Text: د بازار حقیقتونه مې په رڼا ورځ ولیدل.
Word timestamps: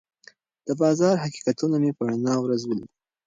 د 0.67 0.69
بازار 0.81 1.15
حقیقتونه 1.23 1.75
مې 1.83 1.91
په 1.97 2.03
رڼا 2.09 2.35
ورځ 2.39 2.61
ولیدل. 2.65 2.93